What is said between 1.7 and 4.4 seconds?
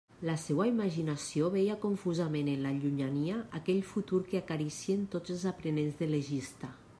confusament en la llunyania aquell futur